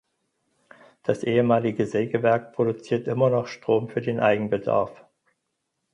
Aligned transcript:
Das 1.03 1.21
ehemalige 1.23 1.85
Sägewerk 1.85 2.53
produziert 2.53 3.07
immer 3.07 3.29
noch 3.29 3.45
Strom 3.45 3.87
für 3.87 4.01
den 4.01 4.19
Eigenbedarf. 4.19 5.05